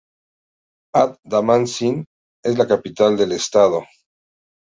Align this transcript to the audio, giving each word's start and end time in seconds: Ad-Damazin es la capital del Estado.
Ad-Damazin 0.95 2.05
es 2.43 2.57
la 2.57 2.67
capital 2.67 3.15
del 3.17 3.33
Estado. 3.33 3.83